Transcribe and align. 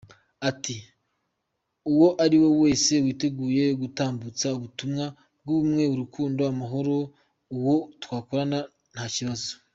Ati 0.49 0.75
“Uwo 1.91 2.07
ariwe 2.23 2.49
wese 2.61 2.91
witeguye 3.03 3.65
gutambutsa 3.81 4.45
ubutumwa 4.57 5.05
bw’ubumwe, 5.43 5.83
urukundo, 5.93 6.41
amahoro, 6.51 6.95
uwo 7.55 7.75
twakorana 8.03 8.59
ntakibazo. 8.93 9.51